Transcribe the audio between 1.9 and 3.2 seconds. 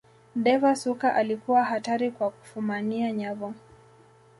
kwa kufumania